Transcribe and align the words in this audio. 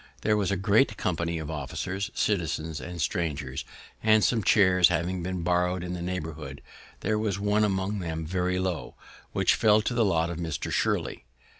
There 0.21 0.35
was 0.35 0.49
a 0.49 0.57
great 0.57 0.97
company 0.97 1.37
of 1.37 1.51
officers, 1.51 2.09
citizens, 2.15 2.81
and 2.81 2.99
strangers, 2.99 3.63
and, 4.01 4.23
some 4.23 4.41
chairs 4.43 4.87
having 4.87 5.21
been 5.21 5.43
borrowed 5.43 5.83
in 5.83 5.93
the 5.93 6.01
neighborhood, 6.01 6.63
there 7.01 7.19
was 7.19 7.39
one 7.39 7.63
among 7.63 7.99
them 7.99 8.25
very 8.25 8.57
low, 8.57 8.95
which 9.31 9.53
fell 9.53 9.79
to 9.83 9.93
the 9.93 10.03
lot 10.03 10.31
of 10.31 10.39
Mr. 10.39 10.71
Shirley. 10.71 11.25